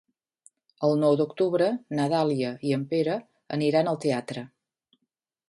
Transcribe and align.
El 0.87 0.95
nou 1.01 1.17
d'octubre 1.19 1.67
na 1.99 2.07
Dàlia 2.15 2.55
i 2.71 2.75
en 2.79 2.87
Pere 2.95 3.19
aniran 3.59 3.93
al 3.93 4.01
teatre. 4.09 4.47